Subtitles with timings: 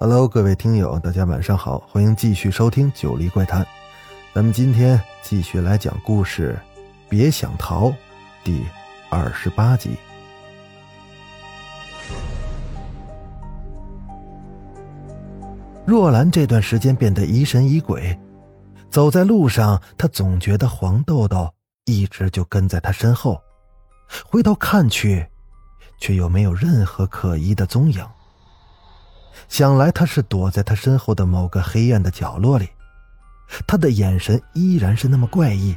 [0.00, 3.62] Hello，各位听友，大家晚上好，欢迎继续收听《九黎怪谈》。
[4.34, 6.58] 咱们今天继续来讲故事，
[7.08, 7.92] 别想逃，
[8.42, 8.64] 第
[9.08, 9.96] 二十八集。
[15.86, 18.18] 若兰这段时间变得疑神疑鬼，
[18.90, 21.48] 走在路上，她总觉得黄豆豆
[21.84, 23.40] 一直就跟在她身后，
[24.28, 25.24] 回头看去，
[25.98, 28.04] 却又没有任何可疑的踪影。
[29.48, 32.68] 想来他是躲在他身后的某个黑暗的角落里，
[33.66, 35.76] 他的眼神依然是那么怪异。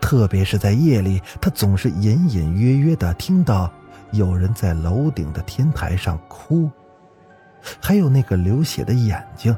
[0.00, 3.68] 特别是在夜里，他总是隐隐约约的听到
[4.12, 6.70] 有人在楼顶的天台上哭，
[7.80, 9.56] 还有那个流血的眼睛，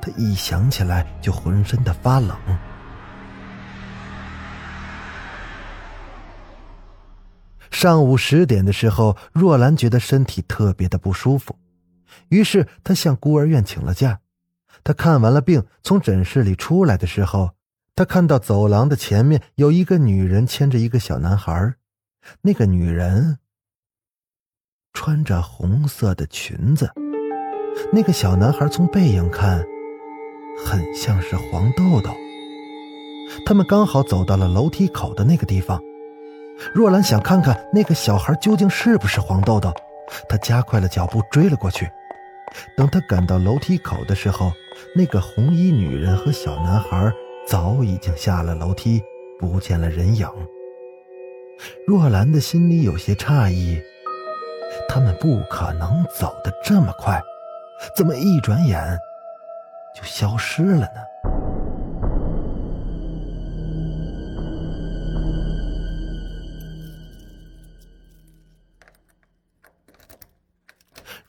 [0.00, 2.36] 他一想起来就浑身的发冷。
[7.70, 11.56] 上午十点的时候，若兰觉得身体特别的不舒服。
[12.28, 14.20] 于是他向孤儿院请了假。
[14.84, 17.50] 他看完了病，从诊室里出来的时候，
[17.94, 21.74] 他看到走廊的前面有一个女人牵着一个小男孩。
[22.40, 23.38] 那个女人
[24.92, 26.90] 穿着红色的裙子。
[27.92, 29.64] 那个小男孩从背影看，
[30.64, 32.10] 很像是黄豆豆。
[33.46, 35.80] 他们刚好走到了楼梯口的那个地方。
[36.74, 39.72] 若兰想看看那个小孩究竟是不是黄豆豆，
[40.28, 41.90] 她加快了脚步追了过去。
[42.76, 44.52] 等他赶到楼梯口的时候，
[44.94, 47.12] 那个红衣女人和小男孩
[47.46, 49.02] 早已经下了楼梯，
[49.38, 50.28] 不见了人影。
[51.86, 53.80] 若兰的心里有些诧异，
[54.88, 57.20] 他们不可能走得这么快，
[57.96, 58.98] 怎么一转眼
[59.94, 61.11] 就消失了呢？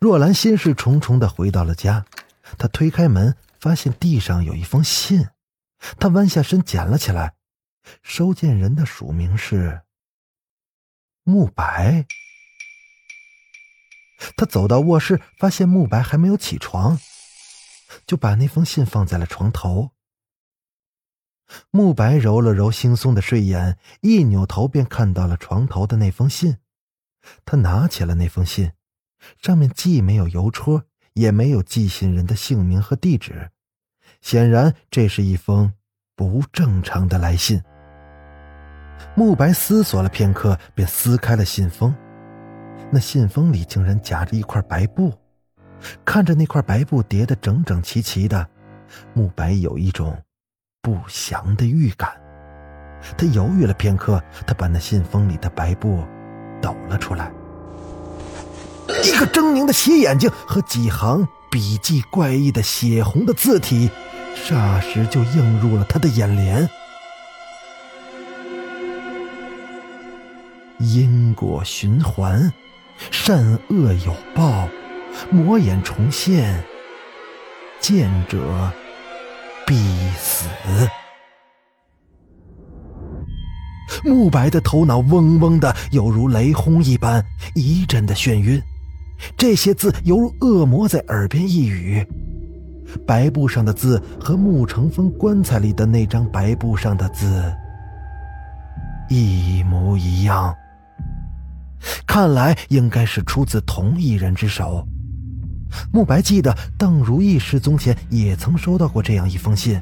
[0.04, 2.06] 若兰心事重重的回到了家，
[2.58, 5.30] 她推开门，发现地上有一封信，
[5.98, 7.36] 她弯下身捡了起来。
[8.02, 9.84] 收件人的署名是
[11.24, 12.06] 慕白。
[14.36, 17.00] 他走到卧室，发现慕白还没有起床，
[18.06, 19.92] 就把那封信放在了床头。
[21.72, 26.58] 慕白揉了揉惺忪的睡眼，一扭头便看到了床头的那封信，
[27.46, 28.74] 他拿起了那封信。
[29.42, 33.50] 上面既没有邮戳，也没有寄信人的姓名和地址，
[34.22, 35.74] 显然这是一封
[36.16, 37.62] 不正常的来信。
[39.16, 41.94] 慕白思索了片刻，便撕开了信封，
[42.90, 45.14] 那信封里竟然夹着一块白布，
[46.06, 48.48] 看着那块白布叠得整整齐齐的，
[49.14, 50.18] 慕白有一种
[50.82, 52.20] 不祥的预感。
[53.18, 56.04] 他犹豫了片刻，他把那信封里的白布
[56.62, 57.32] 抖了出来。
[59.04, 63.90] 一个狰狞的斜眼睛和几行笔迹怪异的血红的字体，
[64.36, 66.68] 霎时就映入了他的眼帘。
[70.80, 72.52] 因果循环，
[73.10, 74.68] 善恶有报，
[75.30, 76.62] 魔眼重现，
[77.80, 78.72] 见者
[79.66, 79.76] 必
[80.20, 80.46] 死。
[84.04, 87.24] 慕白的头脑嗡嗡的，犹如雷轰一般，
[87.54, 88.62] 一阵的眩晕。
[89.38, 92.06] 这些字犹如恶魔在耳边一语，
[93.06, 97.54] 白布上的字和穆成风棺材里的那张白布上的字
[99.10, 100.54] 一模一样，
[102.06, 104.88] 看来应该是出自同一人之手。
[105.92, 109.82] 慕白记得邓如意失踪前也曾收到过这样一封信，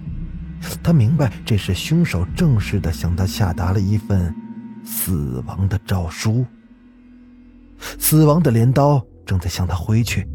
[0.81, 4.33] 他明白这是凶手正式的向他下达了一份
[4.85, 6.45] 死亡的诏书，
[7.99, 9.05] 死亡的镰刀。
[9.25, 10.27] 正在向他挥去，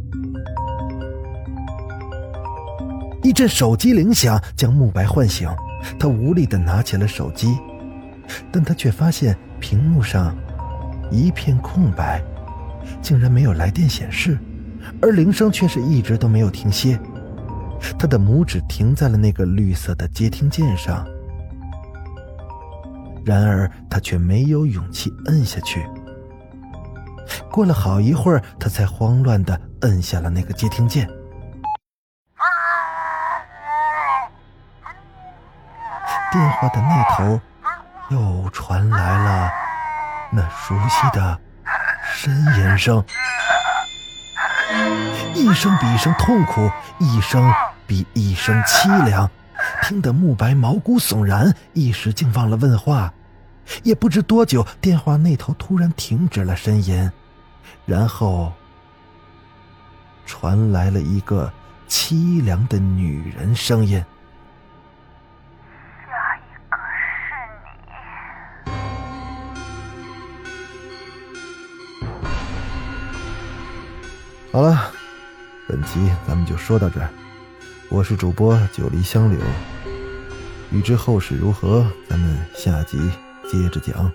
[3.23, 5.49] 一阵手机铃响将慕白唤醒，
[5.99, 7.59] 他无力的拿起了手机，
[8.51, 10.35] 但他却发现屏幕上
[11.11, 12.23] 一片空白，
[13.03, 14.39] 竟然没有来电显示，
[15.03, 16.99] 而铃声却是一直都没有停歇。
[17.99, 21.07] 他的拇指停在了那个绿色的接听键上，
[23.25, 25.85] 然而他却没有勇气摁下去。
[27.51, 31.09] 过了好一会儿，他才慌乱的摁下了那个接听键。
[36.33, 37.41] 电话的那头
[38.11, 39.51] 又传来了
[40.31, 41.39] 那熟悉的
[42.15, 43.03] 呻吟声，
[45.35, 47.51] 一声比一声痛苦，一声
[47.87, 49.31] 比一声凄凉，
[49.83, 53.13] 听得慕白毛骨悚然，一时竟忘了问话。
[53.83, 57.11] 也不知多久，电话那头突然停止了呻吟，
[57.85, 58.53] 然后
[60.25, 61.53] 传来了一个
[61.89, 64.05] 凄凉的女人声音。
[66.07, 66.41] 下一
[66.71, 66.77] 个
[67.23, 67.35] 是
[74.51, 74.53] 你。
[74.53, 74.91] 好了，
[75.69, 77.09] 本集咱们就说到这儿。
[77.89, 79.39] 我是主播九黎香柳，
[80.73, 82.99] 欲知后事如何，咱们下集
[83.49, 84.13] 接着讲。